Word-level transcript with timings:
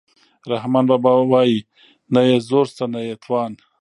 رحمان 0.53 0.85
بابا 0.89 1.11
وايي 1.31 1.59
نه 2.13 2.21
یې 2.27 2.37
زور 2.47 2.65
شته 2.71 2.85
نه 2.93 2.99
یې 3.07 3.15
توان. 3.23 3.51